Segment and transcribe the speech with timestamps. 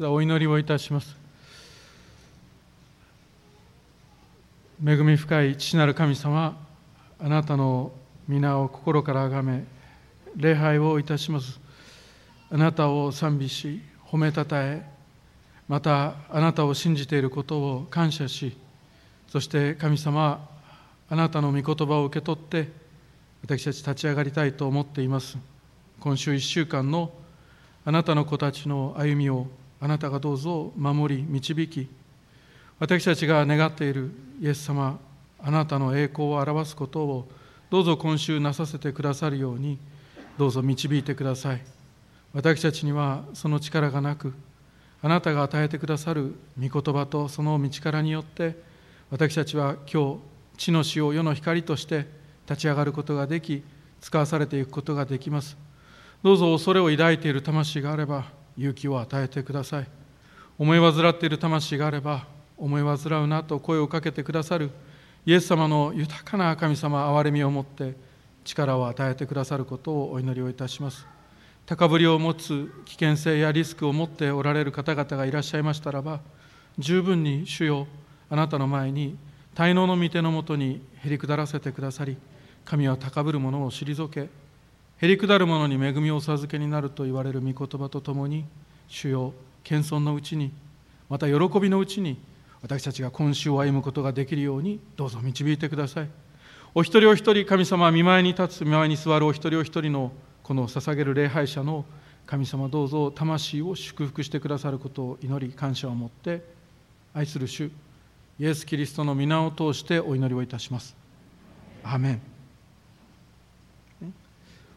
[0.00, 1.16] お祈りをいたします。
[4.84, 6.60] 恵み深い父なる神様
[7.20, 7.92] あなたの
[8.26, 9.62] 皆を心からあがめ
[10.34, 11.60] 礼拝をいたします。
[12.50, 14.84] あなたを賛美し褒めたたえ
[15.68, 18.56] またあなたを信じていることを感謝し
[19.28, 20.48] そして神様
[21.08, 22.68] あなたの御言葉を受け取って
[23.44, 25.38] 私たち立ち上がりたいと思っています。
[26.00, 27.12] 今週1週間の
[27.84, 29.46] あなたの子たちの歩みを
[29.84, 31.90] あなたがどうぞ守り導き
[32.78, 34.98] 私たちが願っているイエス様
[35.38, 37.28] あなたの栄光を表すことを
[37.68, 39.78] どうぞ今週なさせてくださるように
[40.38, 41.62] どうぞ導いてください。
[42.32, 44.32] 私たちにはその力がなく
[45.02, 48.56] あなたが与えてくださる御言葉とその道からによって
[49.10, 50.18] 私たちは今日
[50.56, 52.06] 地の死を世の光として
[52.48, 53.62] 立ち上がることができ
[54.00, 55.58] 使わされていくことができます。
[56.22, 58.24] どうぞ恐れを抱いている魂があれば
[58.56, 59.88] 勇気を与えてください。
[60.58, 62.26] 思い患っている魂があれば
[62.56, 64.70] 思い患うなと声をかけてくださる
[65.26, 67.94] イエス様の豊かな神様憐れみを持って
[68.44, 71.06] 力を与えてくださることをお祈りをいたします。
[71.66, 76.20] 高ぶりを持つ危険性やリスクを持っておられる方々がいらっしゃいましたらば
[76.78, 77.86] 十分に主よ
[78.28, 79.16] あなたの前に
[79.54, 82.18] 滞納の御手のもとにへり下らせてくださり
[82.66, 84.28] 神は高ぶる者を退け
[84.98, 88.44] へり下る者に恵みをお授けになると言われる御言葉とともに
[88.88, 90.52] 主よ謙遜のうちに
[91.08, 92.18] また喜びのうちに
[92.62, 96.08] 私たちが今週を歩むことができるようにどうぞ導いてください。
[96.74, 101.84] お一人お一人神様は見舞いに立つ見舞いに座るお一人お一人のこの捧げる礼拝者の
[102.26, 106.42] 神様どうぞ魂を祝福してくださることを祈り感謝を持って
[107.12, 107.70] 愛する主
[108.40, 110.96] イエス・キリストの皆を通してお祈りをいたします。
[111.84, 112.33] アメン。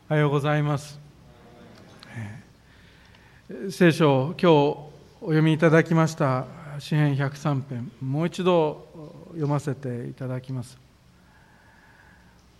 [0.09, 0.97] おはようございます。
[3.69, 6.45] 聖書今日お読みいただきました
[6.79, 7.91] 詩編103編。
[8.01, 8.87] もう一度
[9.31, 10.77] 読ませていただきます。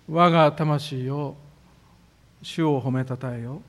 [0.10, 1.38] 我が魂を
[2.42, 3.62] 主を褒めたたえよ。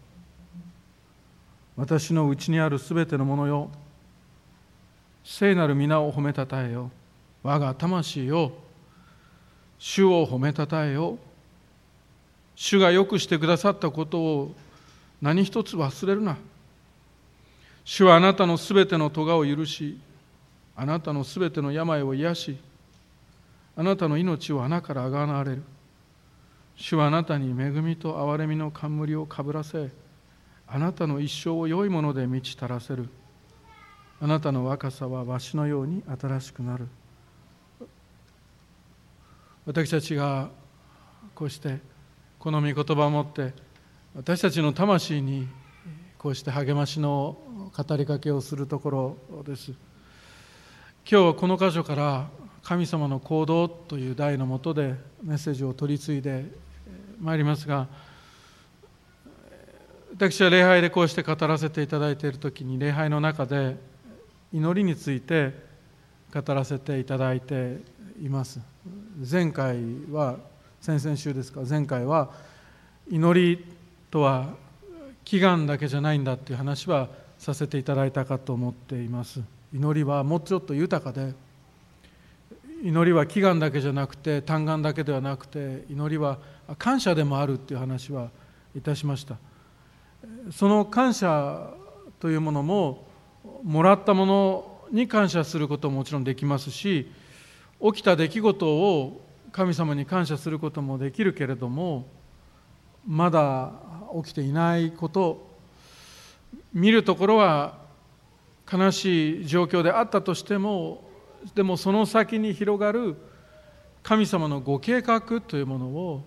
[1.77, 3.71] 私のうちにあるすべてのものよ。
[5.22, 6.91] 聖なる皆を褒めたたえよ。
[7.44, 8.50] 我が魂を
[9.78, 11.17] 主を褒めたたえよ。
[12.61, 14.55] 主がよくしてくださったことを
[15.23, 16.37] 何一つ忘れるな。
[17.85, 19.97] 主はあなたのすべての咎を許し
[20.75, 22.59] あなたのすべての病を癒し
[23.77, 25.63] あなたの命を穴からあがなわれる。
[26.75, 29.91] 主はあなたに恵みと憐れみの冠をかぶらせ
[30.67, 33.09] あなたの一生を良いもので満ち足らせる。
[34.21, 36.89] あなたの若さはわしのように新しくなる。
[39.65, 40.51] 私たちが
[41.37, 41.79] こうして
[42.38, 43.53] この御言葉を持って
[44.15, 45.49] 私たちの魂に
[46.19, 47.37] こうして励ましの
[47.76, 49.72] 語りかけをするところです。
[49.72, 49.78] 今
[51.04, 52.28] 日はこの箇所から
[52.62, 56.44] 神様の行動という題のもとでメッセージを取り継いで
[57.21, 57.88] まいりますが
[60.15, 63.76] 私は礼拝でこうして語らせていただいている時に礼拝の中で
[64.53, 65.55] 祈りについて
[66.32, 67.78] 語らせていただいて
[68.22, 68.60] います。
[69.28, 69.78] 前回
[70.12, 70.37] は
[70.81, 72.31] 先々週ですか前回は
[73.11, 73.65] 祈り
[74.11, 74.55] とは
[75.25, 77.09] 祈願だけじゃないんだっていう話は
[77.39, 79.41] させていただいたかと思っています。
[79.75, 81.34] 祈りはもうちょっと豊かで
[82.83, 86.38] 祈りは祈願だけじゃなくて嘆願だけではなくて祈りは
[86.78, 88.31] 感謝でもあるっていう話は
[88.77, 89.37] いたしました。
[90.50, 91.71] その感謝
[92.21, 93.05] というものも
[93.62, 97.11] もらったものに感謝することももちろんできますし
[97.83, 102.07] 起きた出来事を神様に感謝することもできるけれども
[103.07, 103.73] まだ
[104.23, 105.49] 起きていないこと
[106.73, 107.79] 見るところは
[108.71, 111.05] 悲しい状況であったとしても
[111.55, 113.17] でもその先に広がる
[114.03, 116.25] 神様のご計画というものを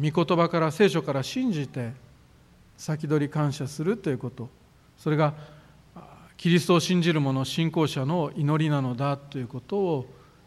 [0.00, 1.92] 御言葉から聖書から信じて
[2.76, 4.48] 先取り感謝するということ。
[4.96, 5.34] それが
[6.36, 10.06] キリストを信じる者信仰者の祈りなのだということを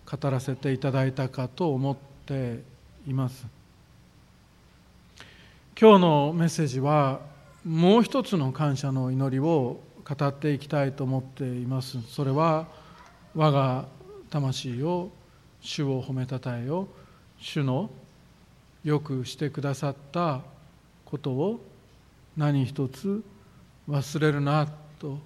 [0.10, 2.62] 語らせていただいたかと思って
[3.08, 3.46] います。
[5.80, 7.20] 今日のメッセージは
[7.66, 12.02] もう一つの感謝の祈りを語っていきたいと思っています。
[12.04, 12.68] それは
[13.34, 13.86] 我が
[14.30, 15.10] 魂を
[15.62, 16.88] 主を褒めたたえよ。
[17.40, 17.90] 主の
[18.84, 20.42] よくしてくださった
[21.04, 21.60] ことを
[22.38, 23.24] 何一つ
[23.90, 24.68] 忘れるな
[25.00, 25.18] と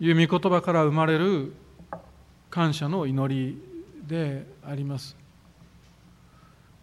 [0.00, 1.52] いう御言葉から生まれる
[2.50, 3.77] 感謝の祈り
[4.08, 5.14] であります。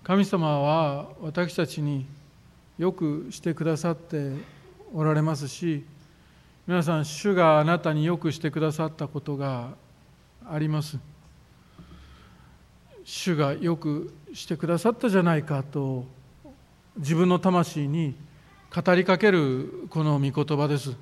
[0.04, 2.06] 神様は私たちに
[2.78, 4.34] よくしてくださって
[4.94, 5.84] おられますし
[6.68, 9.74] 皆さん主があなたによくしてくださったことが
[10.48, 11.00] あります。
[13.04, 16.06] 主がよくしてくださったじゃないかと
[16.98, 18.16] 自分の魂に
[18.74, 20.96] 語りかけるこの御言葉です。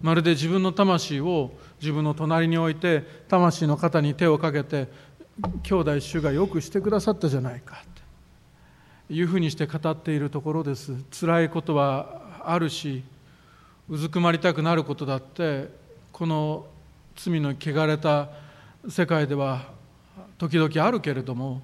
[0.00, 4.88] まるで自分の魂を自分の隣に置いて魂の肩に手をかけて
[5.62, 7.82] 兄弟主がよくしてくださったじゃないか。
[9.08, 10.94] というふうにして語っているところです。
[11.10, 13.02] 辛いことはあるし
[13.88, 15.68] うずくまりたくなることだって
[16.12, 16.66] この
[17.16, 18.30] 罪の汚れた
[18.88, 19.70] 世界では
[20.38, 21.62] 時々あるけれども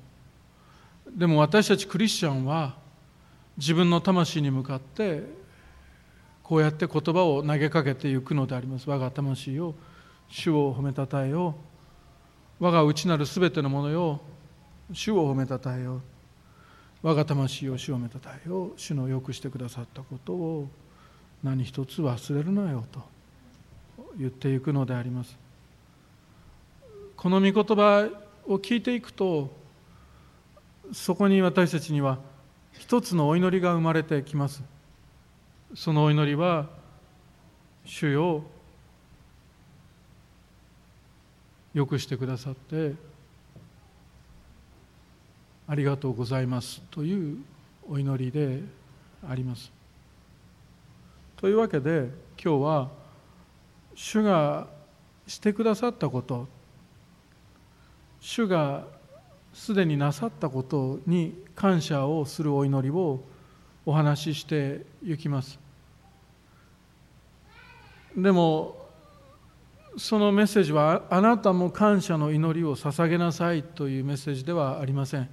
[1.11, 2.77] でも私たちクリスチャンは
[3.57, 5.23] 自分の魂に向かって
[6.43, 8.89] こうやって言葉を投げかけていくのであります。
[8.89, 9.75] 我が魂を
[10.29, 11.68] 主を褒めたたえよう。
[12.61, 14.21] 我が内なるすべてのものよ
[14.93, 16.01] 主を褒めたたえよう
[17.03, 20.69] 我が魂を主を褒めたたえよう主のよくしてくださったことを
[21.43, 23.01] 何一つ忘れるなよと
[24.19, 25.39] 言っていくのであります。
[27.17, 28.09] この御言葉
[28.47, 29.51] を聞いていくと
[30.93, 32.19] そこに私たちには
[32.73, 34.63] 一つのお祈りが生まれてきます。
[35.75, 36.67] そのお祈りは
[37.85, 38.43] 主よ
[41.75, 42.95] よくしてくださって
[45.67, 47.39] ありがとうございますという
[47.89, 48.63] お祈りで
[49.29, 49.71] あります。
[51.37, 52.11] というわけで
[52.43, 52.91] 今日は
[53.95, 54.67] 主が
[55.27, 56.49] してくださったこと
[58.21, 58.85] 主が
[59.53, 63.21] すでになさったことに感謝をするお祈りを
[63.87, 65.59] お話ししていきます
[68.17, 68.88] でも
[69.97, 75.29] そのメッセージはあなたも感謝の祈りを捧げなさいというメッセージではありません。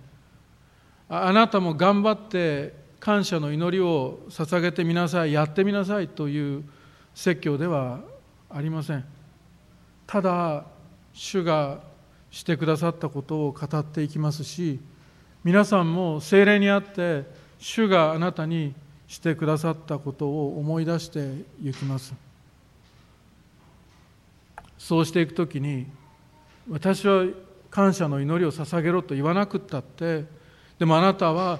[1.07, 5.33] あなたも頑張って感謝の祈りを捧げてみなさい。
[5.33, 6.63] やってみなさいという
[7.13, 7.99] 説教では
[8.49, 9.05] ありません。
[10.07, 10.65] ただ
[11.13, 11.79] 主が
[12.31, 14.79] してくださったことを語っていきますし
[15.43, 17.23] 皆さんも精霊にあって
[17.59, 18.75] 主があなたに
[19.07, 22.24] してくださったことを思い出していきます。
[24.77, 25.87] そうしていくときに
[26.69, 27.25] 私は
[27.69, 30.25] 感謝の祈りを捧げろと言わなくったって
[30.79, 31.59] でもあなたは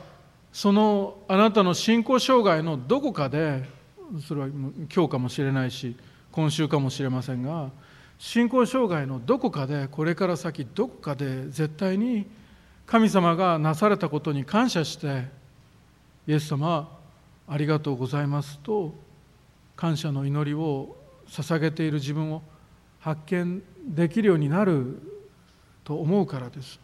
[0.52, 3.64] そのあなたの信仰障害のどこかで
[4.26, 5.96] それは今日かもしれないし
[6.32, 7.70] 今週かもしれませんが
[8.18, 12.26] 信仰障害のどこかでこれから先どこかで絶対に
[12.86, 15.26] 神様がなされたことに感謝して
[16.28, 16.90] イエス様
[17.48, 18.94] ありがとうございますと
[19.76, 20.96] 感謝の祈りを
[21.28, 22.42] 捧げている自分を
[23.06, 25.00] 発見できるようになる
[25.84, 26.80] と思うからです。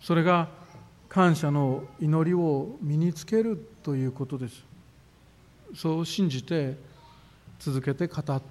[0.00, 0.48] それが
[1.10, 4.64] 感謝の祈りを身につけるということです。
[5.74, 6.78] そう信じて
[7.58, 8.42] 続けて語っ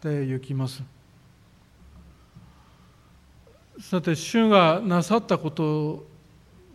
[0.00, 0.82] ていきます。
[3.78, 6.06] さて主がなさったこと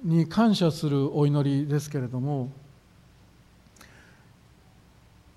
[0.04, 2.52] に感謝するお祈りですけれども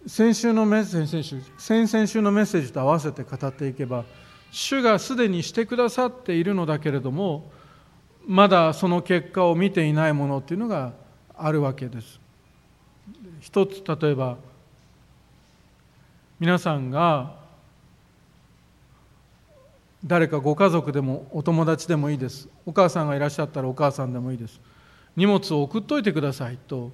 [0.07, 4.05] 先週のメッセージ先々週のメッセージと合わせて語っていけば
[4.51, 7.51] 主がすでにしてくださっているのだけれども
[8.27, 10.93] まだその結果を見ていないものっていうのが
[11.37, 12.21] あるわけです。
[13.41, 14.37] 一つ例えば
[16.39, 17.35] 皆さんが
[20.05, 22.49] 誰かご家族でもお友達でもいいです。
[22.67, 24.61] お母さんがいらっしゃったらお母さんでもいいです。
[25.17, 26.91] 荷物を送っといてくださいと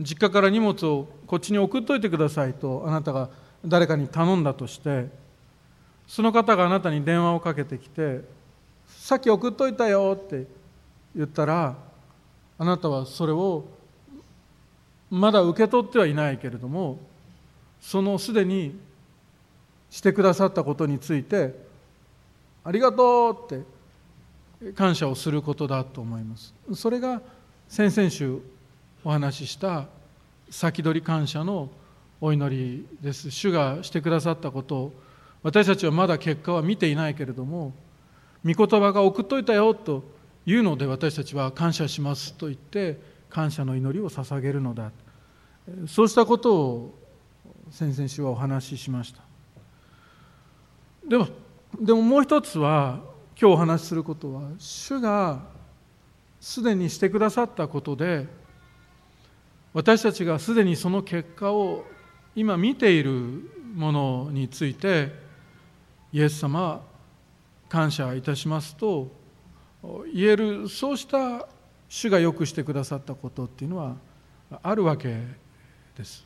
[0.00, 3.30] 実家から荷物をこっちに送っといてくださいとあなたが
[3.64, 5.06] 誰かに頼んだとして
[6.06, 8.22] その方があなたに電話をかけてきて
[8.88, 10.46] 「さっき送っといたよ」って
[11.14, 11.76] 言ったら
[12.58, 13.64] あなたはそれを
[15.10, 16.98] まだ受け取ってはいないけれども
[17.80, 18.78] そのすでに
[19.90, 21.54] してくださったことについて
[22.64, 23.58] ありがとうっ
[24.64, 26.54] て感謝をすることだと思います。
[26.74, 27.20] それが
[27.68, 28.40] 先々週
[29.04, 29.86] お話しした
[30.48, 31.70] 先取り感謝の
[32.20, 33.30] お祈りです。
[33.30, 34.92] 主がしてくださったことを
[35.42, 37.74] 私たちはまだ結果は見ていないけれども
[38.44, 40.02] 御言葉が送っといたよと
[40.46, 44.90] いうので私たちは感謝しますと言って感謝の祈りを捧げるのだ。
[45.86, 46.98] そうしたことを
[47.70, 49.22] 先々週はお話ししました。
[51.06, 51.28] でも
[51.78, 53.00] でももう一つは
[53.38, 55.42] 今日お話しすることは主が
[56.40, 58.26] すでにしてくださったことで
[59.74, 61.84] 私たちがすでにその結果を
[62.36, 65.12] 今見ているものについて
[66.12, 66.80] イエス様
[67.68, 69.08] 感謝いたしますと
[70.12, 71.48] 言えるそうした
[71.88, 73.96] 主がよくしてくださったことっていうのは
[74.62, 75.20] あるわけ
[75.98, 76.24] です。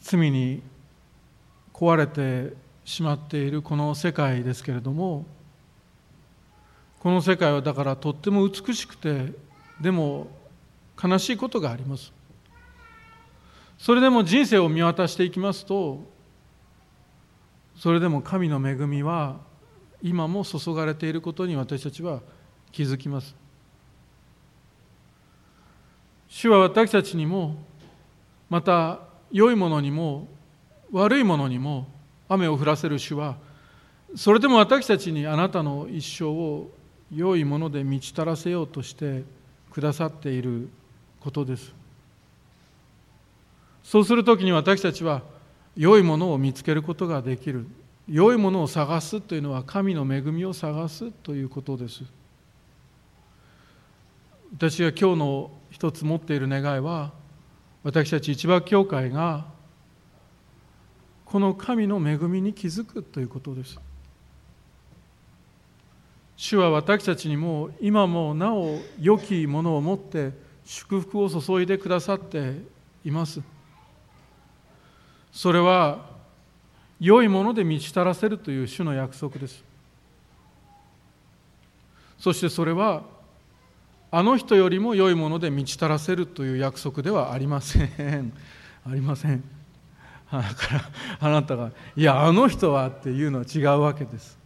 [0.00, 0.62] 罪に
[1.74, 5.26] 壊れてしまっているこの世界ですけれども
[7.00, 9.32] この世界はだからとっても美しくて
[9.80, 10.28] でも
[11.02, 12.12] 悲しいことがあります。
[13.78, 16.04] それでも人生を見渡していきますと
[17.76, 19.38] それでも神の恵みは
[20.02, 22.20] 今も注がれていることに私たちは
[22.72, 23.34] 気づきます。
[26.28, 27.56] 主は私たちにも
[28.50, 29.00] また
[29.32, 30.28] 良いものにも
[30.92, 31.88] 悪いものにも
[32.28, 33.36] 雨を降らせる主は
[34.14, 36.68] それでも私たちにあなたの一生を
[37.12, 39.24] 良いもので満ち足らせようとして
[39.72, 40.68] くださっている
[41.20, 41.72] ことです。
[43.84, 45.22] そうするときに私たちは
[45.76, 47.66] 良いものを見つけることができる。
[48.08, 52.02] 良いものを探すというのは神の恵みを探すということです。
[54.56, 57.12] 私が今日の一つ持っている願いは
[57.84, 59.46] 私たち一番教会が
[61.24, 63.78] この神の恵みに気づくということです。
[66.36, 70.32] 主は私たちにも今もなお良きものを持って
[70.64, 72.54] 祝福を注いでくださって
[73.04, 73.40] います。
[75.32, 76.06] それは
[77.00, 79.64] 良いもので満ち足らせるという主の約束です。
[82.18, 83.02] そしてそれは
[84.10, 88.32] あの人よりも良いもので満ち足らせるという約束ではありません。
[88.84, 89.42] ありません。
[90.30, 90.90] だから
[91.20, 94.38] あなたが「いやあの人は」っていうのは違うわけです。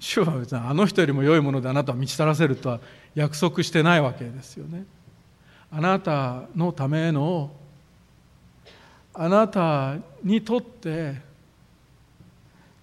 [0.00, 2.80] 主は別にあの人よりも良いものであなたを満ち足らせるとは
[3.14, 4.84] 約束してないわけですよね。
[5.76, 7.50] あなたのための
[9.12, 11.16] あなたにとって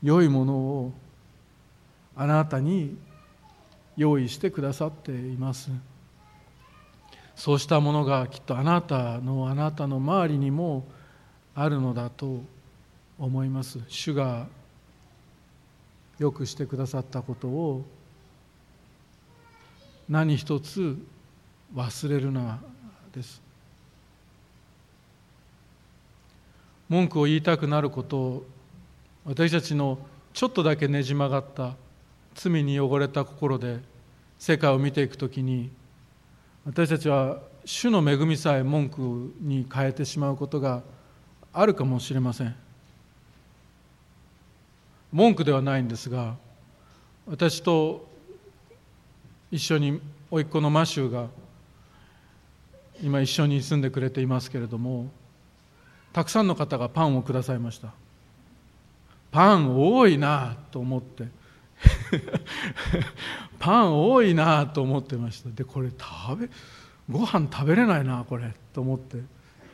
[0.04, 0.94] 良いものを
[2.18, 2.98] あなたに
[3.96, 5.72] 用意してくださっています。
[7.34, 10.84] そうしたものがきっとあなたのあなたの周りにも
[11.56, 12.42] あるのだと
[13.18, 13.80] 思います。
[13.88, 14.48] 主が
[16.20, 17.86] よくしてくださったことを
[20.10, 20.98] 何一つ
[21.74, 22.60] 忘れるな。
[23.14, 23.42] です。
[26.90, 28.46] 文句を言いたくなることを
[29.26, 29.98] 私たちの
[30.34, 31.76] ちょっとだけねじ曲がった
[32.36, 33.80] 罪に汚れた心で
[34.40, 35.70] 世界を見ていくときに
[36.66, 40.82] 私たちは主の恵みさえ文句に変えてしまうことが
[41.54, 42.56] あるかもしれません。
[45.12, 46.36] 文句ではないんですが
[47.28, 48.08] 私と
[49.52, 51.28] 一緒に甥っ子のマシューが
[53.02, 55.10] 今一緒に住んでくれていますけれども
[56.14, 57.94] たくさんの方がパンをくださいました。
[59.32, 61.28] パン多いなと思って。
[63.60, 65.50] パン多いなと思ってました。
[65.50, 66.50] でこれ食べ
[67.10, 69.20] ご飯食べれないなこれと思って、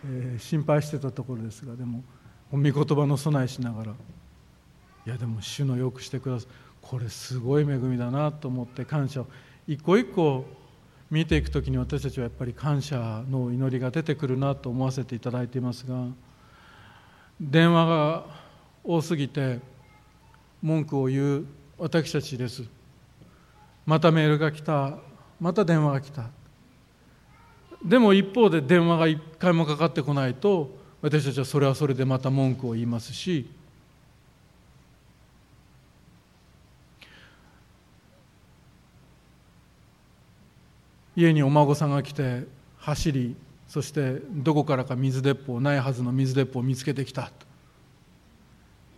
[0.05, 2.03] えー、心配してたところですがでも
[2.51, 6.49] 御言葉の備えしながらいやでも主のよくしてください。
[6.81, 9.27] これすごい恵みだなと思って感謝を
[9.67, 10.45] 一個一個
[11.09, 16.05] 見ていく時に私たちはやっぱり感謝の祈りが出てくるなと思わせていただいていますが
[17.39, 18.25] 電話が
[18.83, 19.59] 多すぎて
[20.61, 21.45] 文句を言う
[21.77, 22.63] 私たちです。
[23.85, 24.97] またメールが来た。
[25.39, 26.25] また電話が来た。
[27.85, 33.49] でも一方で電話が一回もかかってこないと私たちはそれはそれでまた文句を言いますし
[41.17, 42.45] 家にお孫さんが来て
[42.77, 43.35] 走り
[43.67, 47.31] そしてどこからか水鉄砲ないはずの水鉄砲を見つけてきた。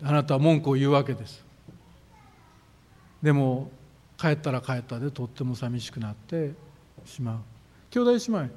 [0.03, 1.43] あなたは文句を言うわけです。
[3.23, 3.71] でも
[4.17, 6.51] 帰ったら帰ったでとっても寂しくなって
[7.05, 7.39] しまう。
[7.89, 8.49] 兄弟姉妹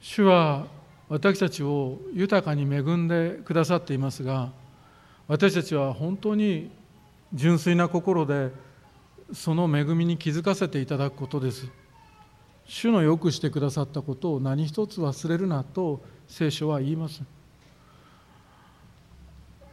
[0.00, 0.66] 主は
[1.08, 4.52] 私たちを豊かに恵んでくださっていますが
[5.26, 6.70] 私たちは本当に
[7.34, 8.52] 純粋な心で
[9.32, 11.68] その恵みに気づかせていただくことです。
[12.66, 17.22] 主のよくしてくださったことを何一つ忘れるなと聖書は言います。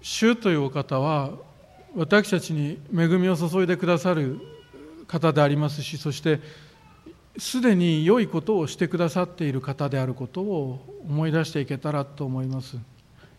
[0.01, 1.31] 主というお方は
[1.95, 4.39] 私たちに恵みを注いでくださる
[5.07, 6.41] 方でありますしそして
[7.37, 12.77] すでに良いことをしてくださっている方であることを思い出していけたらと思います。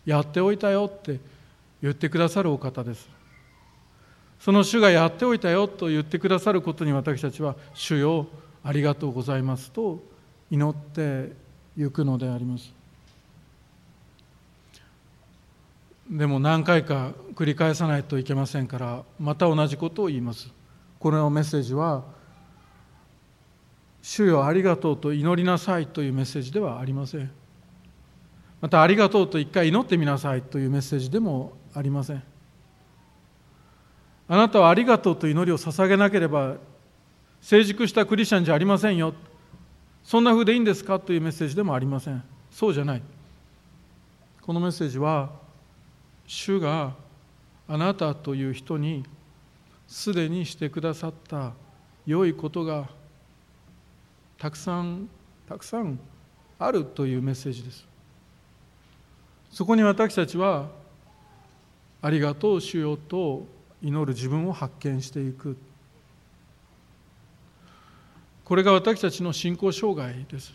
[0.05, 1.19] やっておいたよって
[1.81, 3.07] 言ってくださるお方です。
[4.39, 8.27] その主がやっておいたよと言ってくださることに私たちは主よ
[8.65, 10.01] ありがとうございますと
[10.49, 11.33] 祈って
[11.77, 12.73] ゆくのであります。
[16.09, 20.51] でも何回か繰り返さないといけませんからまた同じことを言います。
[20.99, 22.03] このメッセージは
[24.01, 27.31] 「主よありがとうと祈りなさい」というメッセージではありません。
[28.61, 32.23] またありがとうと一回祈ってみなさいというメッセージでもありません。
[34.27, 36.55] あなたはありがとうと祈りを捧げなければ
[37.45, 39.13] 成熟したクリスチャンじゃありませんよ。
[40.03, 42.23] そんな風でいいんですかというメッセージでもありません。
[42.49, 43.03] そうじゃない。
[44.41, 45.29] このメッセージは
[46.25, 46.95] 主が
[47.67, 49.05] あなたという人に
[49.87, 51.51] すでにしてくださった
[52.07, 52.89] 良いことが
[54.39, 55.07] たくさん
[55.47, 55.99] たくさん
[56.57, 57.85] あるというメッセージです。
[59.51, 60.69] そこに私たちは
[62.01, 63.45] ありがとう主よと
[63.83, 65.55] 祈る自分を発見していく。
[68.45, 70.53] これが私たちの信仰障害です。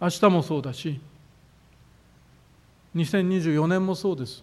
[0.00, 1.00] 明日もそうだし
[2.94, 4.42] 2024年もそうです。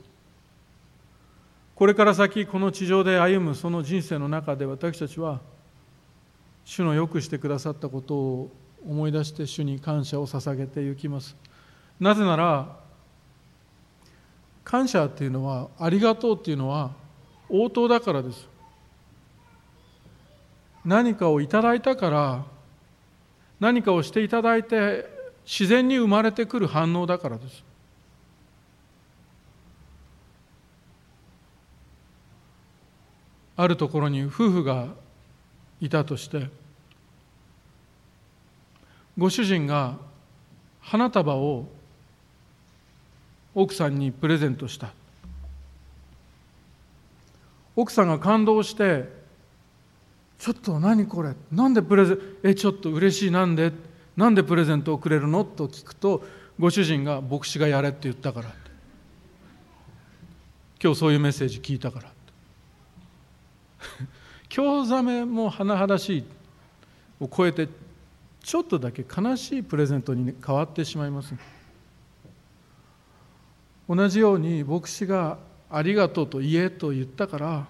[1.76, 5.42] これから先この地上で歩むその人生の中で私たちは
[6.64, 8.52] 主のよくしてくださったことを
[8.88, 11.36] 思い出して主に感謝を捧げていきます。
[12.00, 12.80] なぜなら
[14.64, 16.92] 感謝っていうのはありがとうっていうのは
[17.50, 18.55] 応答だからです。
[20.86, 22.46] 何かをいただいたから
[23.60, 25.10] 何かをしていただいて
[25.44, 27.64] 自然に生まれてくる反応だからです。
[33.58, 34.90] あるところに夫婦が
[35.80, 36.50] いたとして
[39.18, 39.96] ご主人が
[40.82, 41.66] 花束を
[43.54, 44.90] 奥さんにプレゼントした。
[47.78, 49.10] 奥さんが感動して
[50.38, 53.32] 「ちょっと何これなんでプレゼンえちょっと嬉しい。
[53.32, 53.72] なんで
[54.18, 56.24] なんでプレゼントをくれるの?」と聞くと
[56.60, 58.54] ご主人が「牧師がやれ」って言ったから
[60.82, 62.12] 今日そういうメッセージ聞いたから
[64.50, 66.24] 興ざめも甚だしい
[67.20, 67.68] を超えて
[68.42, 71.34] ちょっとだけ悲しいプレゼントに変わってしまいます
[73.90, 75.38] 同じように牧師が
[75.70, 77.68] ありがとうと言えと言ったから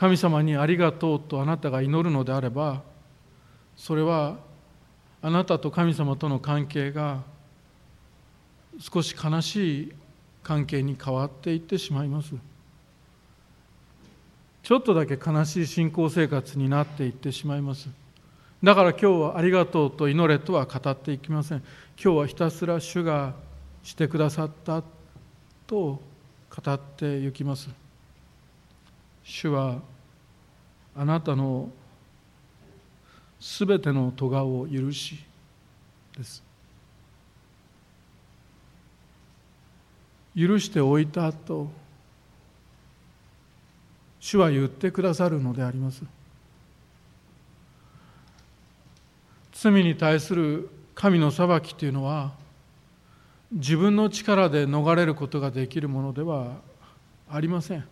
[0.00, 2.80] 神様にありがとうとあなたが祈るのであれば
[3.76, 4.38] それは
[5.20, 7.20] あなたと神様との関係が
[8.78, 9.92] 少し悲しい
[10.42, 12.34] 関係に変わっていってしまいます。
[14.62, 17.90] ちょっとだけ悲しい信仰生活になっていってしまいます。
[18.62, 21.58] だから今日はありがとうと祈れとは語っていきません。
[22.02, 23.34] 今日はひたすら主が
[23.82, 24.82] してくださった
[25.66, 26.00] と
[26.48, 27.68] 語ってゆきます。
[29.22, 29.89] 主は
[30.96, 31.70] あなたの
[33.38, 35.24] すべての咎を許し
[36.16, 36.42] です。
[40.36, 41.68] 許しておいたと
[44.20, 46.02] 主は言ってくださるのであります。
[49.52, 52.32] 罪に対する神の裁きというのは
[53.52, 56.58] 自分の力で逃れることができるものでは
[57.30, 57.84] ありません。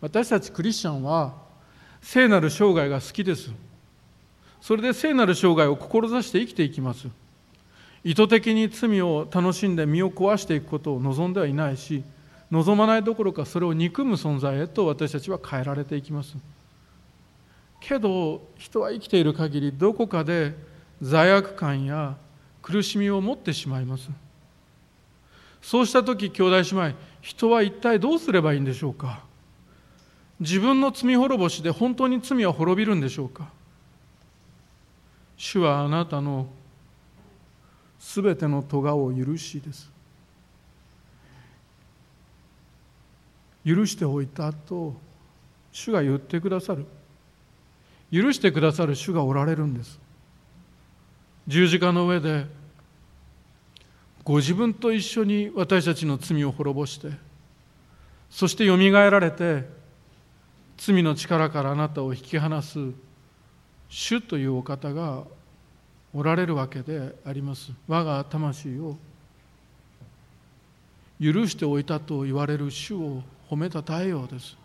[0.00, 1.45] 私たちクリスチャンは
[2.00, 3.50] 聖なる生涯が好きです。
[4.60, 7.08] それで聖なる生涯を志して生きていきます。
[8.04, 12.04] 意図的に罪を楽しんで身を壊していくことを望んではいないし
[12.52, 16.36] 望まないどころかそれを憎む存在へと私たちは変えられていきます。
[17.80, 20.54] けど人は生きている限りどこかで
[21.02, 22.16] 罪悪感や
[22.62, 24.08] 苦しみを持ってしまいます。
[25.60, 29.25] そうした時兄弟姉妹人は一体どうすればいいんでしょうか。
[30.38, 33.48] 自分の罪滅ぼしで本当に罪は滅びるんでしょうか？
[35.36, 36.46] 主はあなたの
[37.98, 39.90] すべての咎を許しです。
[43.64, 44.94] 許しておいたと
[45.72, 46.86] 主が言ってくださる。
[48.12, 49.98] 許してくださる主がおられるんです。
[51.48, 52.46] 十字架の上で
[54.24, 57.10] ご自分と一緒に私たちの罪を滅ぼして
[58.28, 59.64] そしてよみがえられて
[60.76, 62.78] 罪の力からあなたを引き離す
[63.88, 65.24] 主というお方が
[66.14, 67.72] おられるわけであります。
[67.88, 68.96] 我が魂を
[71.20, 74.56] 許しておいたと言われる主を褒めたたえようです。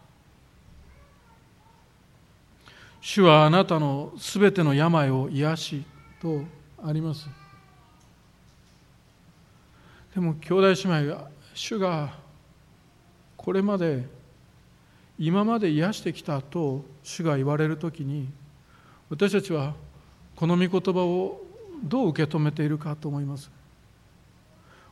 [3.00, 5.84] 主はあなたのすべての病を癒し
[6.22, 6.44] と
[6.84, 7.28] あります。
[10.14, 12.14] でも兄弟姉妹が主が
[13.38, 14.06] これまで
[15.24, 18.28] 今まで癒してきたと主が言われる時に
[19.08, 19.76] 私たちは
[20.36, 21.40] この御言葉を
[21.84, 23.52] どう受け止めているかと思います。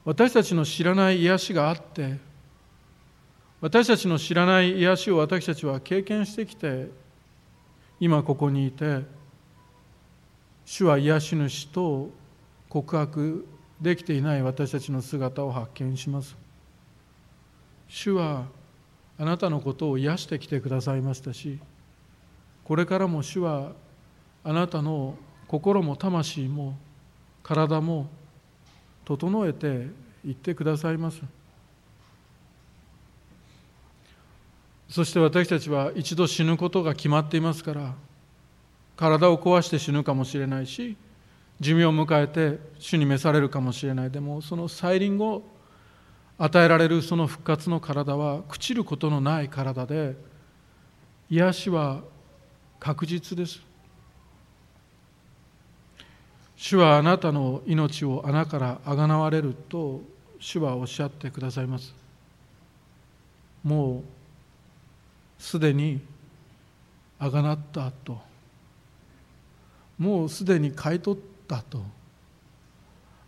[0.06, 2.20] 私たちの知らない癒しがあって
[3.60, 6.92] 私たちの知らない癒しを私たちは経験してきて
[8.00, 9.02] 今ここにいて
[10.64, 12.12] 主は癒し主と
[12.70, 13.48] 告白
[13.82, 16.38] できていない私たちの姿を発見します。
[17.88, 18.59] 主は
[19.20, 21.60] あなたのことを癒してきてくださいましたし
[22.64, 23.74] これからも主は
[24.44, 25.16] あなたの
[25.48, 26.78] 心も魂も
[27.44, 28.08] 体も
[29.04, 29.88] 整えて
[30.26, 31.22] いってくださいます。
[34.88, 37.94] そして私たちは一度死ぬことが決まっていますから
[38.96, 40.96] 体を壊して死ぬかもしれないし
[41.60, 44.12] 寿命を迎えて主に召されるかもしれない。
[44.12, 45.44] でもその再臨後
[46.42, 50.16] 与えられるその復活の体は朽ちることのない体で
[51.30, 52.00] 癒しは
[52.80, 53.62] 確実です。
[56.56, 60.02] 主はあなたの命を穴からあがなわれると
[60.40, 61.94] 主はおっしゃってくださいます。
[63.62, 64.04] もう
[65.42, 66.00] すでに
[67.20, 68.18] あがなったと。
[69.98, 71.84] もうすでに買い取ったと。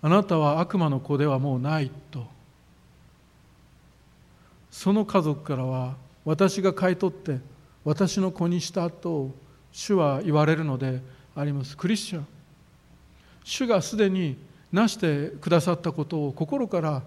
[0.02, 2.26] あなたは悪魔の子ではもうないと。
[4.72, 7.40] その家族からは私が買い取って
[7.84, 9.32] 私の子にしたと
[9.72, 11.02] 主は言われるので
[11.36, 11.78] あります。
[11.78, 12.28] クリスチャン。
[13.44, 14.38] 主がすでに
[14.72, 17.04] なしてくださったことを心から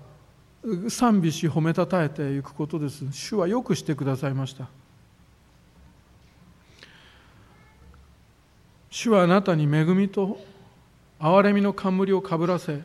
[0.88, 3.04] 賛美し褒めたたえていくことです。
[3.12, 4.68] 主はよくしてくださいました。
[8.90, 10.38] 主はあなたに恵みと
[11.18, 12.80] 憐れみの冠をかぶらせ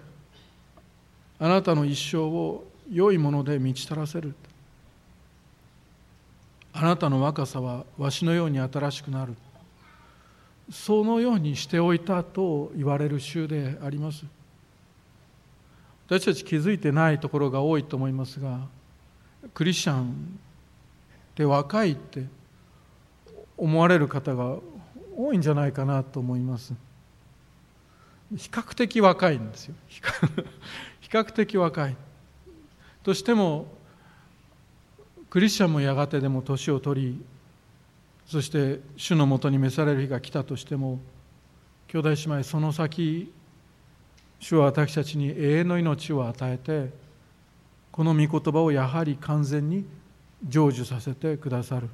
[1.39, 4.33] あなたの一生を良いもので満ち足らせる。
[6.73, 9.35] あなたの若さはわしのように新しくなる。
[10.71, 14.25] そのようにしておいたと言われる週であります。
[16.07, 18.61] 私たち気づいてないところが多いと思いますが
[19.53, 20.11] クリスチャンっ
[21.35, 22.25] て若いって
[23.55, 24.57] 思われる方が
[25.15, 26.73] 多いんじゃないかなと思います。
[28.35, 29.75] 比較的若いんですよ。
[29.87, 30.01] 比
[31.09, 31.95] 較 的若い。
[33.03, 33.67] としても
[35.29, 37.25] クリスチャンもやがてでも年を取り
[38.25, 40.99] そして主のもとに召される日が来たとしても
[41.87, 43.31] 兄弟姉妹その先
[44.39, 46.91] 主は私たちに永遠の命を与えて
[47.91, 49.85] この御言葉をやはり完全に
[50.47, 51.89] 成就させてくださる。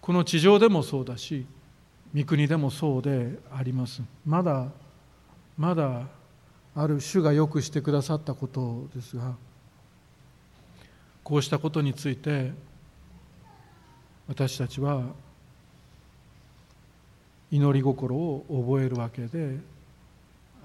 [0.00, 1.44] この地上でもそうだし
[2.14, 4.02] 御国でもそうであります。
[4.24, 4.68] まだ
[5.58, 6.06] まだ
[6.74, 9.34] ある主がよくしてくださったことですが
[11.24, 12.52] こうしたことについて
[14.28, 15.04] 私たちは
[17.50, 19.58] 祈り心を覚えるわけで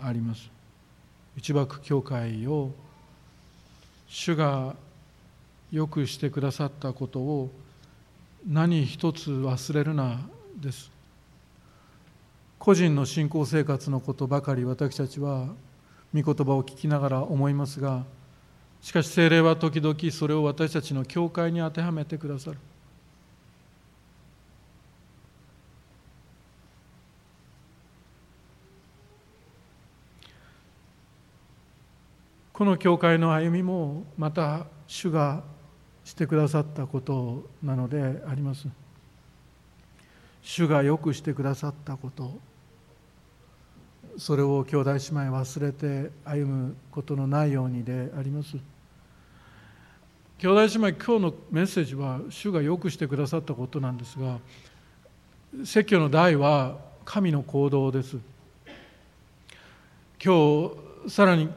[0.02, 0.50] あります。
[1.38, 2.72] 内幕教会を
[4.08, 4.76] 主が
[5.72, 7.52] よくしてくださったことを
[8.46, 10.20] 何一つ忘れるな
[10.58, 10.92] です。
[12.58, 15.48] 個人の信仰生活のことばかり私たちは
[16.14, 18.04] 御言葉を聞きながら思いますが
[18.82, 22.58] しかし精霊は時々それを私たちの教会に当てはめてくださる。
[32.54, 35.44] この教会の歩みもまた主が
[36.04, 38.68] してくださったことなのであります。
[40.42, 42.49] 主がよくしてくださったこと。
[44.20, 48.58] それを兄弟姉妹忘れて歩むことのないようにであります。
[50.38, 54.40] 兄弟姉妹今日のメッセージは主がよくしてくださったことなんですが
[55.66, 58.18] 説教の題は神の行動です。
[60.24, 60.70] 今
[61.06, 61.50] 日さらに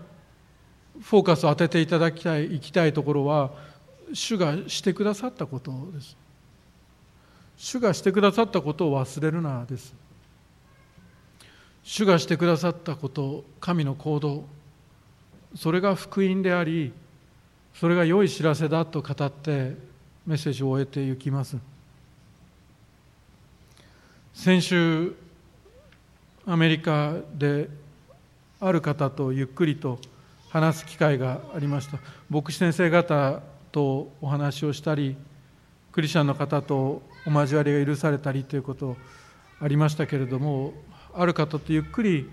[1.01, 3.51] フォーカスを当てていただきたい行きたいところは
[4.13, 6.17] 主がしてくださったことです。
[7.57, 9.95] 主がしてくださったことを忘れるなです。
[11.85, 14.45] 主がしてくださったこと神の行動
[15.57, 16.93] それが福音であり
[17.75, 19.77] それが良い知らせだと語って
[20.27, 21.57] メッセージを終えていきます。
[24.35, 25.15] 先週
[26.47, 27.69] アメリカで
[28.61, 29.99] ある方とゆっくりと
[30.49, 31.99] 話す機会がありました。
[32.31, 33.41] 牧師先生方
[33.73, 35.17] とお話をしたり
[35.91, 38.97] クリスチャンの方とお交わりが許されたりということ
[39.61, 40.73] ありましたけれども
[41.15, 42.29] ある方とゆっくり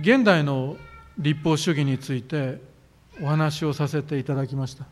[0.00, 0.76] 現代の
[1.18, 2.60] 立法主義について
[3.20, 4.84] お話をさせていただきました。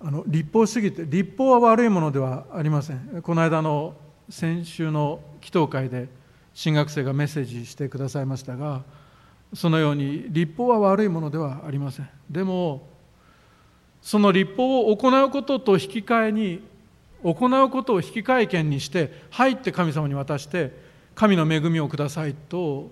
[0.00, 3.20] あの立法主義って立法は悪いものではありません。
[3.22, 3.94] この間の
[4.28, 6.08] 先週の祈祷会で
[6.54, 8.82] 新学生がメッセージしてくださいましたが
[9.54, 12.08] そのように立法は悪いものではありません。
[12.30, 12.86] でも
[14.00, 16.62] その立法を行うことと引き換えに
[17.22, 20.72] 行うことを引き換え権にして入って神様に渡して
[21.14, 22.90] 神の恵みをくださいと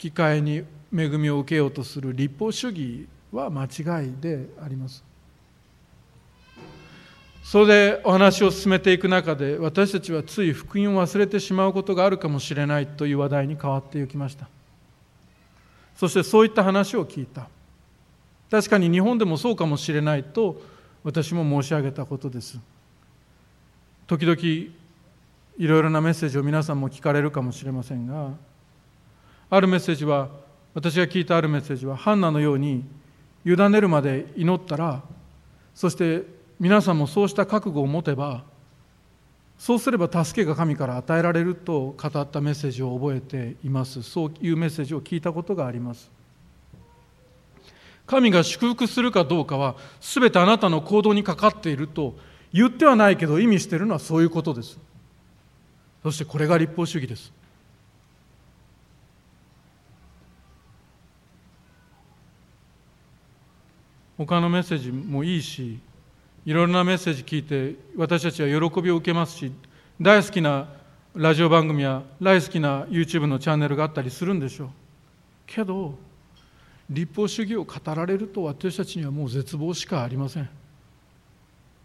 [0.00, 5.02] 引き換えに恵みを受けようとする立法主義は間違いであります。
[7.42, 14.48] それでお話を進めていく中で私たちはつい福音を忘れてしまうことがあるかもしれないという話題に変わっていきました。
[15.94, 17.48] そしてそういった話を聞いた。
[18.50, 20.60] 確かに日本でもそうかもしれないと
[21.02, 22.58] 私も申し上げたことです。
[24.06, 24.38] 時々
[25.56, 28.30] いろいろなメッセージを皆さんも聞かれるかもしれませんが
[29.50, 30.28] あるメッセージは
[30.74, 32.84] 私が聞いたあるメッセージはハンナのように
[33.44, 35.02] 委ねるまで祈ったら
[35.74, 36.22] そして
[36.58, 38.44] 皆さんもそうした覚悟を持てば
[39.58, 44.02] そうすれば助けが神から与えられると語ったメッセージを覚えています。
[44.02, 46.10] そういうメッセージを聞いたことがあります。
[48.06, 52.14] 神が祝福するかどうかは全てあなたの行動にかかっていると
[52.54, 54.78] 言ってはないけど意味してるのはそういうことです。
[56.04, 57.32] そしてこれが立法主義です。
[64.16, 65.80] 他のメッセージもいいし
[66.46, 69.50] いろいろなメッセージ聞いて私たちは喜びを受けますし
[70.00, 70.68] 大好きな
[71.16, 74.68] ラジオ番組や大好きな YouTube のチャンネルがあったりするんでしょう。
[75.46, 75.98] けど
[76.88, 80.48] 立法主義を語られると私たちにはもう絶望しかありません。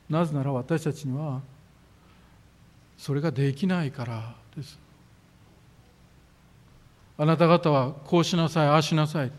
[0.09, 1.41] なぜなら私たちには
[2.97, 4.77] それができないからです。
[7.17, 9.31] あなた方はこうしなさいああしなさい。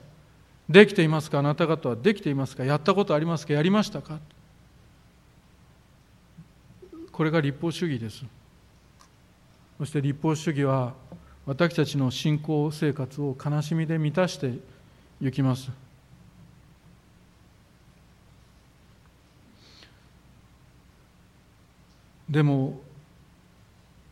[0.68, 1.40] できていますか？
[1.40, 2.64] あなた方はできていますか？
[2.64, 3.54] やったことありますか？
[3.54, 4.20] やりましたか？
[7.10, 8.24] これが立法主義です。
[9.78, 10.94] そして立法主義は
[11.46, 14.52] 私たちの信仰生活を悲しみで満たして
[15.20, 15.70] いきます。
[22.30, 22.80] でも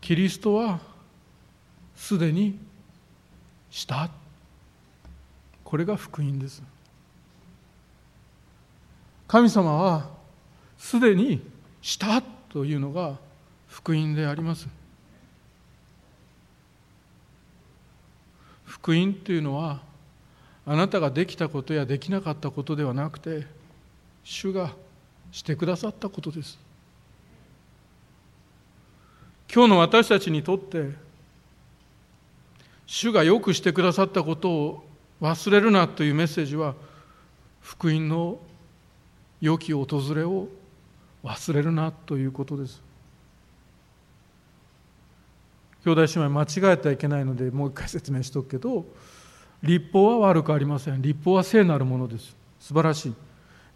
[0.00, 0.80] キリストは
[1.94, 2.58] すでに
[3.70, 4.10] した。
[5.64, 6.62] これが福音です。
[9.26, 10.08] 神様は
[10.78, 11.40] すでに
[11.80, 12.22] した。
[12.48, 13.18] というのが
[13.68, 14.68] 福音であります。
[18.64, 19.80] 福音というのは
[20.66, 23.46] あなたができたことやできなかったことではなくて
[24.24, 24.72] 主が
[25.30, 26.58] してくださったことです。
[29.52, 30.90] 今日の私たちにとって
[32.86, 34.84] 主がよくしてくださったことを
[35.20, 36.74] 忘れるなというメッセージは
[37.60, 38.38] 福音の
[39.40, 40.48] 良き訪れを
[41.24, 42.82] 忘れるなということです。
[45.84, 48.84] 兄弟姉妹間違えてはいけないのでもう一回説明しておくけど
[49.62, 51.00] 立法は悪くありません。
[51.00, 52.36] 立法は聖なるものです。
[52.60, 53.14] 素晴らしい。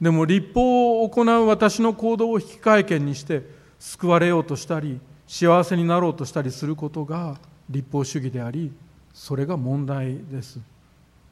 [0.01, 3.43] でも立法を行う私の行動を引き換券にして
[3.79, 5.01] 救われようとしたり
[5.33, 7.39] 幸せになろうとしたりすることが
[7.71, 8.71] 立法主義であり
[9.15, 10.61] それが問題です。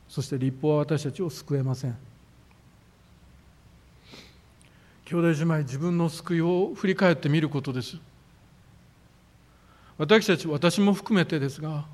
[0.08, 1.94] そして立法は私たちを救えません。
[5.04, 7.98] 兄弟姉妹自分の救いを振り返ってみることです。
[9.98, 11.84] 私たち私も含めてですが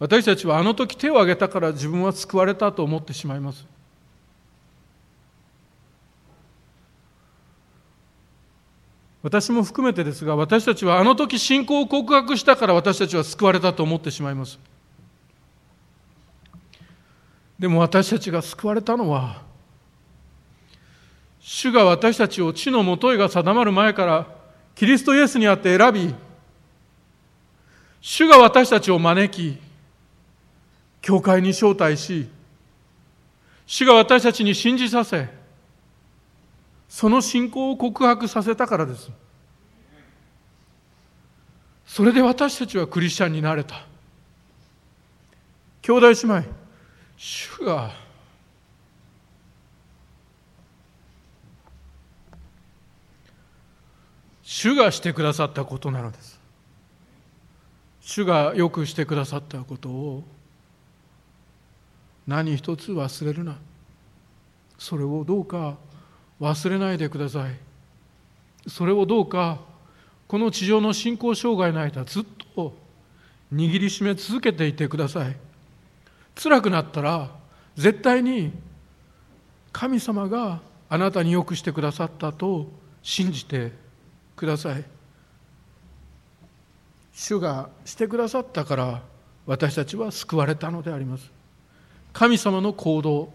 [0.00, 3.64] 私たちはあの時手を挙げたから自分は救われたと思ってしまいます。
[9.28, 14.58] 私も含めてですが私たちはあの時信仰を告白したから私たちは救われたと思ってしまいます。
[17.58, 19.42] でも私たちが救われたのは
[21.40, 24.26] 主が私たちを地のもといが定まる前から
[24.74, 26.14] キリストイエスにあって選び
[28.00, 29.58] 主が私たちを招き
[31.02, 32.30] 教会に招待し
[33.66, 35.28] 主が私たちに信じさせ
[36.88, 39.10] その信仰を告白させたからです。
[41.86, 43.86] それで私たちはクリスチャンになれた。
[45.82, 46.44] 兄弟姉妹
[47.16, 47.90] 主が
[54.42, 56.38] 主がしてくださったことなのです。
[58.00, 60.24] 主がよくしてくださったことを
[62.26, 63.56] 何一つ忘れるな。
[64.78, 65.76] それをどうか
[66.40, 67.52] 忘れないでください。
[68.68, 69.60] それをどうか
[70.26, 72.24] この地上の信仰障害の間ずっ
[72.54, 72.76] と
[73.52, 75.36] 握りしめ続けていてください。
[76.34, 77.30] 辛くなったら
[77.76, 78.52] 絶対に
[79.72, 82.70] 神様があなたによくしてくださったと
[83.02, 83.72] 信じて
[84.36, 84.84] ください。
[87.12, 89.02] 主がしてくださったから
[89.46, 91.30] 私たちは救われたのであります。
[92.12, 93.32] 神様の行動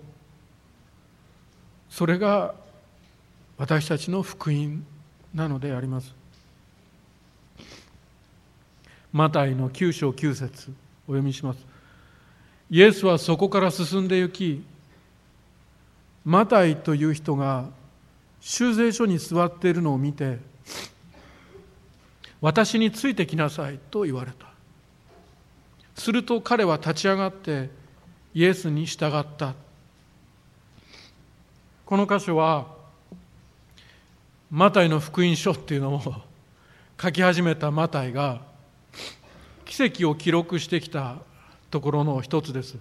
[1.90, 2.56] それが
[3.58, 4.86] 私たちの福音
[5.34, 6.14] なのであります。
[9.12, 10.74] マタイの9章9節
[11.08, 11.60] お読みします。
[12.70, 14.66] イエスはそこから進んで行き
[16.26, 17.70] マタイという人が
[18.40, 20.40] 修税所に座っているのを見て
[22.42, 24.48] 私についてきなさいと言われた。
[25.96, 27.70] すると彼は立ち上がって
[28.34, 29.54] イエスに従った。
[31.86, 32.68] この箇所は
[34.54, 36.02] マタイの福音書っていうのを
[37.02, 38.44] 書き始めたマタイが
[39.66, 41.18] 奇跡を記録してきた
[41.72, 42.78] ところの一つです。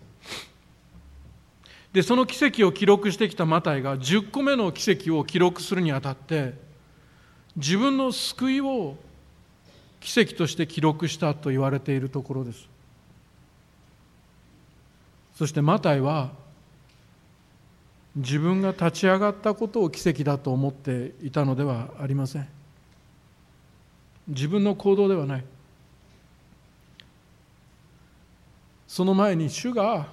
[1.95, 6.53] でその奇跡を記録してきたマタイが10個目の奇跡を記録するにあたって
[7.57, 8.99] 自分の救いを
[9.99, 12.69] 奇跡として記録したと言われているところです。
[15.37, 16.33] そしてマタイは
[18.15, 22.49] 自分が立ち上がったことを奇跡だと思っていたのではありません。
[24.29, 25.45] 自分の行動ではない。
[28.87, 30.07] その前に主が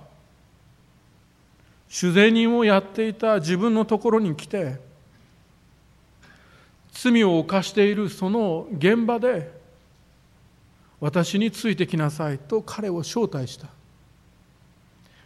[1.90, 4.80] 主税人をやっていた自分のところに来て
[6.94, 9.52] 罪を犯しているその現場で
[11.02, 13.68] 私についてきなさいと彼を招待した。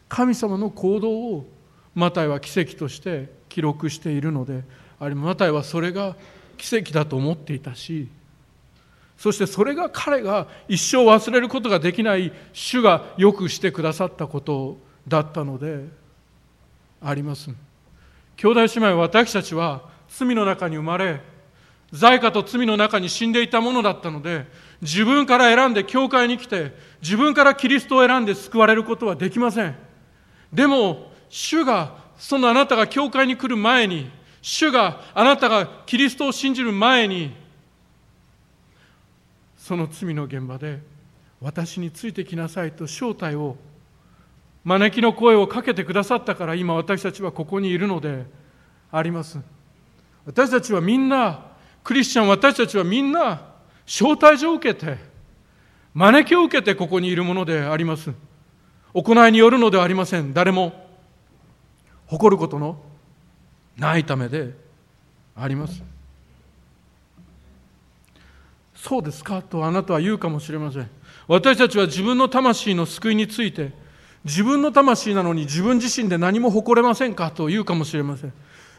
[0.10, 1.46] 神様の行動を
[1.95, 4.63] マタイは奇跡として記録しているので
[4.99, 6.15] あれマタイはそれが
[6.58, 8.08] 奇跡だと思っていたし
[9.17, 14.77] そしてそれが彼が一生忘れることができない主がよくしてくださったこと
[15.08, 15.86] だったので
[17.01, 17.49] あります。
[18.36, 21.21] 兄弟姉妹私たちは罪の中に生まれ
[21.93, 24.47] 罪過と罪の中に死んでいたものだったので
[24.82, 29.75] 自分から選んで教会に来て自分からキリストを選んで救われることはできません。
[30.51, 34.08] でも主がそのあなたが教会に来る前に
[34.43, 37.36] 主があなたがキリストを信じる前に
[39.58, 40.80] その罪の現場で
[41.41, 43.58] 私についてきなさいと招待を
[44.63, 48.26] 招きの声をかけてくださったから今私たちはここにいるので
[48.91, 49.39] あります。
[50.28, 51.48] 私たちはみんな
[51.84, 53.41] クリスチャン私たちはみんな
[53.88, 54.98] 招待状を受けて
[55.96, 58.13] 招きを受けてここにいるものであります。
[58.93, 60.32] 行いによるのではありません。
[60.32, 60.83] 誰も
[62.13, 62.78] 誇ることの
[63.76, 64.52] ないためで
[65.36, 65.82] あります
[68.76, 69.41] そうですか？
[69.41, 70.88] とあなたは言うかもしれません
[71.28, 73.71] 私たちは自分の魂の救いについて
[74.26, 77.32] 自分の魂なのに自分自身で何も誇れませんか？
[77.32, 78.34] と言うかもしれません。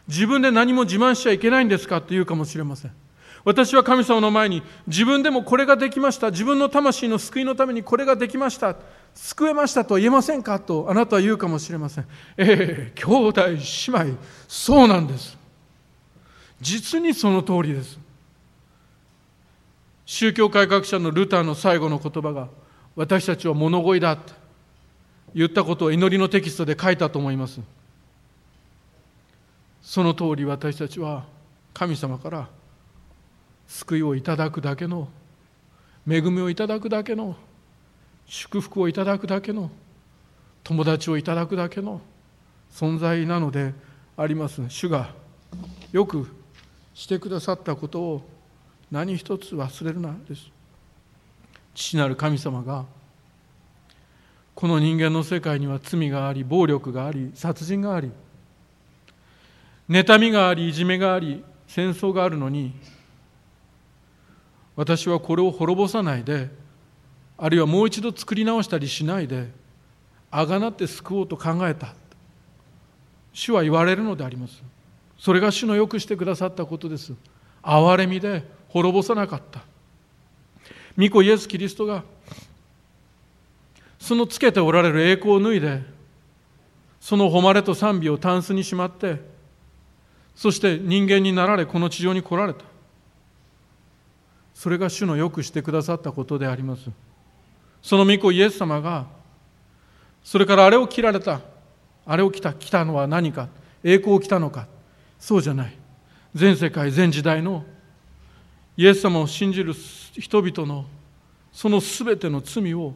[0.07, 2.01] 自分で何も自慢しちゃいけないんですか？
[2.01, 2.93] と言うかもしれません。
[3.45, 6.31] 私は神様の前に自分でもこれができました。
[6.31, 8.77] 自分の魂の救いのためにこれができました。
[9.15, 12.05] 救えましたと言えませんかとあなたは言うかもしれません。
[12.37, 15.37] ええー、兄弟、姉妹、そうなんです。
[16.61, 17.99] 実にその通りです。
[20.07, 22.49] 宗教改革者のルターの最後の言葉が
[22.97, 24.33] 私たちは物乞いだって
[25.35, 27.61] 言ったことを祈りのテキストで書いたと思います
[29.83, 31.25] その通り私たちは
[31.73, 32.49] 神様から
[33.67, 35.09] 救いをいただくだけの
[36.09, 37.37] 恵みをいただくだけの
[38.27, 39.71] 祝福をいただくだけの
[40.63, 42.01] 友達をいただくだけの
[42.73, 43.75] 存在なので
[44.17, 44.63] あります。
[44.69, 45.11] 主が
[45.93, 46.27] よく
[46.95, 48.23] してくださったことを
[48.91, 50.51] 何一つ忘れるなです。
[51.75, 52.85] 父なる神様が
[54.55, 58.13] この人間の世界には罪があり暴力があり殺人があり
[59.89, 62.73] 妬みがありいじめがあり戦争があるのに
[64.77, 66.51] 私はこれを滅ぼさないで
[67.45, 69.51] あるいはもう一度作り直したりしないで
[70.31, 71.95] あがなって救おうと考えた。
[73.35, 74.63] 主は言われるのであります。
[75.19, 77.13] それが主のよくしてくださったことです。
[77.63, 79.61] 憐れみで滅ぼさなかった。
[80.97, 82.03] 御子イエス・キリストが
[83.99, 85.83] そのつけておられる栄光を脱いで
[86.99, 89.21] その誉れと賛美をタンスにしまって
[90.35, 92.65] そして人間になられこの地上に来られた。
[94.55, 96.89] それが主のよくしてくださったことであります。
[97.85, 99.05] その御子イエス様が
[100.25, 101.43] それからあれを切られた
[102.07, 103.49] あれを来た来たのは何か
[103.85, 104.67] 栄光を来たのか。
[105.21, 105.77] そうじゃない。
[106.35, 107.63] 全世界全時代の
[108.77, 110.87] イエス様を信じる人々の
[111.53, 112.95] その全ての罪を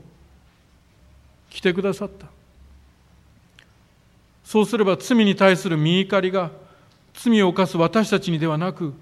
[1.51, 2.27] 来てくださった。
[4.43, 6.51] そうすれば罪に対する見怒りが
[7.13, 8.95] 罪を犯す私たちにではなく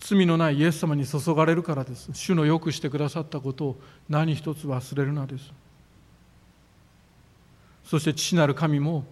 [0.00, 2.10] 罪のないイエス様に注がれるからです。
[2.12, 5.52] 主のよくしてくださったことを何一つ忘れるなです。
[7.84, 9.04] そして父なる神も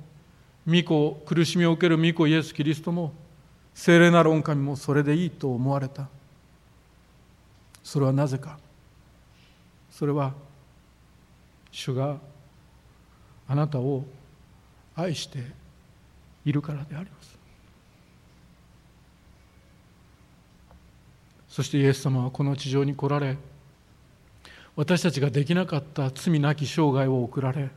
[0.66, 3.12] 御子苦しみを受ける御子イエス・キリストも
[3.74, 6.08] 聖霊なる御神もそれでいいと思われた。
[7.82, 8.58] それはなぜか。
[9.90, 10.32] それは
[11.70, 12.18] 主が
[13.46, 14.04] あなたを
[14.94, 15.38] 愛して
[16.44, 17.37] いるからであります。
[21.58, 23.36] そしてイエス様はこの地上に来られ
[24.76, 27.70] 私たちができなかった罪なき生涯を送られ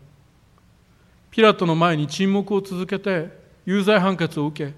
[1.32, 4.74] ピラトの前に沈黙を続けて有罪判決を受け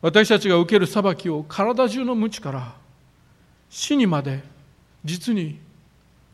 [0.00, 2.76] 私たちが受ける裁きを体中の無知から
[3.68, 4.44] 死にまで
[5.04, 5.58] 実に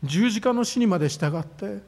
[0.03, 1.79] 十字架の死にまで従って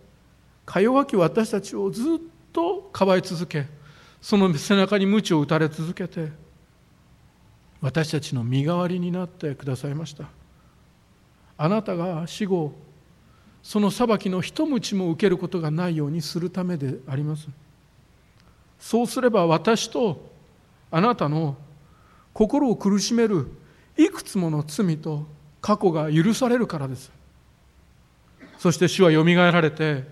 [0.65, 2.05] か弱き私たちをずっ
[2.51, 3.67] とかばい続け
[4.19, 6.40] その背中に鞭を打たれ続けて
[7.81, 10.25] 私たちの身代わりになってくださいました。
[11.57, 12.73] あなたが死後
[13.63, 17.47] その裁きの一鞭も受けることがないようにするためであります。
[18.79, 20.31] そうすれば私と
[20.89, 21.55] あなたの
[22.33, 23.47] 心を苦しめる
[23.97, 25.27] いくつもの罪と
[25.61, 27.11] 過去が許されるからです。
[28.57, 30.03] そして主はよみがえられて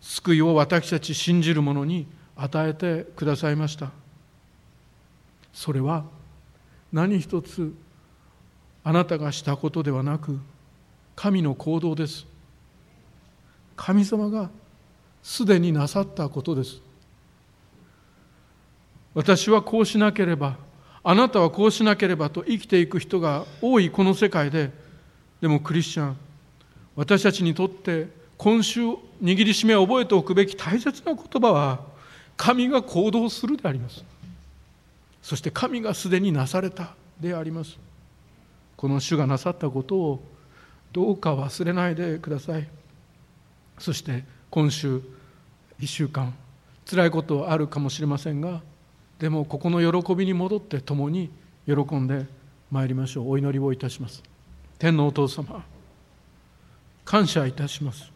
[0.00, 2.06] 救いを私たち信じる者に
[2.36, 3.90] 与えてくださいました。
[5.52, 6.04] それは
[6.92, 7.72] 何一つ
[8.84, 10.38] あなたがしたことではなく
[11.16, 12.26] 神の行動です。
[13.76, 14.50] 神様が
[15.22, 16.80] すでになさったことです。
[19.14, 20.56] 私はこうしなければ
[21.04, 24.70] あなたはこうしなければと生きていく人が多いこの世界で
[25.40, 26.16] でもクリスチャン
[26.96, 31.80] 私たちにとって今週握りしめ覚えておくべき大切な言葉は
[32.36, 34.04] 神が行動するであります。
[35.22, 37.78] そして神がすでになされたであります。
[38.76, 40.24] この主がなさったことを
[40.92, 42.68] どうか忘れないでください。
[43.78, 45.00] そして今週
[45.80, 46.34] 1週間
[46.84, 48.60] 辛いことはあるかもしれませんが
[49.18, 51.30] でもここの喜びに戻って共に
[51.66, 52.26] 喜んで
[52.70, 53.30] まいりましょう。
[53.30, 54.22] お祈りをいたします。
[54.78, 55.64] 天のお父様
[57.04, 58.10] 感謝いたします。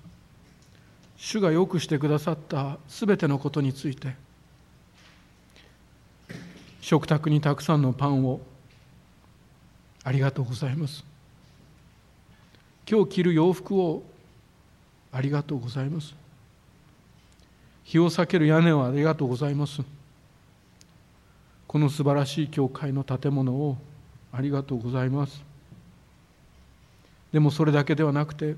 [1.17, 4.15] 主がよくしてくださったすべてのことについて
[6.87, 8.41] 食卓にたくさんのパンを。
[10.05, 11.05] ありがとうございます。
[12.89, 14.05] 今日着る洋服を。
[15.11, 16.15] ありがとうございます。
[17.83, 19.83] 日を避ける屋根をありがとうございます。
[21.67, 23.77] この素晴らしい教会の建物を。
[24.31, 25.43] ありがとうございます。
[27.33, 28.55] でもそれだけではなくて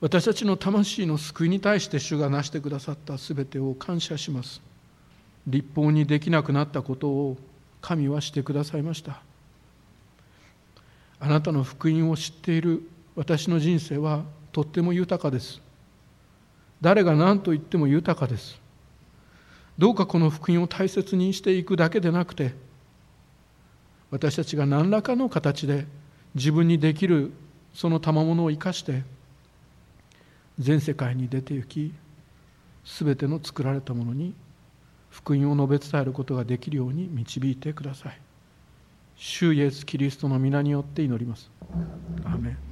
[0.00, 4.69] 私たちの魂の救いに対して主が成してくださったすべてを感謝します。
[5.46, 7.36] 立法にできなくなったことを
[7.80, 9.22] 神はしてくださいました。
[11.18, 12.82] あなたの福音を知っている
[13.14, 15.60] 私の人生はとっても豊かです。
[16.80, 18.60] 誰が何と言っても豊かです。
[19.80, 22.54] どうかこの福音を大切にしていくだけでなくて
[24.10, 25.86] 私たちが何らかの形で
[26.34, 27.32] 自分にできる
[27.72, 29.04] その賜物を生かして
[30.58, 31.94] 全世界に出て行き
[32.84, 34.34] 全ての作られたものに
[35.10, 38.20] 福音を述べ伝えることができるように導いてください。
[39.16, 41.50] 主イエスキリストの皆によって祈ります。
[42.24, 42.69] アメン。